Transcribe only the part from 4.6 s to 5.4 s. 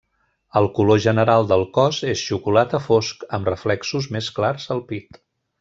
al pit.